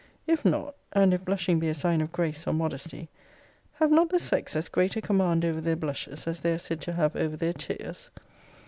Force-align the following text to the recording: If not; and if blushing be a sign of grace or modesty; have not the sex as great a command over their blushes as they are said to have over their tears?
If 0.25 0.43
not; 0.43 0.73
and 0.93 1.13
if 1.13 1.23
blushing 1.23 1.59
be 1.59 1.69
a 1.69 1.75
sign 1.75 2.01
of 2.01 2.11
grace 2.11 2.47
or 2.47 2.53
modesty; 2.55 3.07
have 3.75 3.91
not 3.91 4.09
the 4.09 4.17
sex 4.17 4.55
as 4.55 4.67
great 4.67 4.95
a 4.95 4.99
command 5.03 5.45
over 5.45 5.61
their 5.61 5.75
blushes 5.75 6.25
as 6.25 6.39
they 6.41 6.53
are 6.55 6.57
said 6.57 6.81
to 6.81 6.93
have 6.93 7.15
over 7.15 7.37
their 7.37 7.53
tears? 7.53 8.09